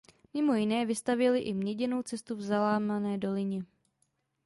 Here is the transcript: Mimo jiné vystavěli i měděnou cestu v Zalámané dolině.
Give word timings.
Mimo 0.33 0.53
jiné 0.55 0.85
vystavěli 0.85 1.39
i 1.39 1.53
měděnou 1.53 2.03
cestu 2.03 2.35
v 2.35 2.41
Zalámané 2.41 3.17
dolině. 3.17 3.65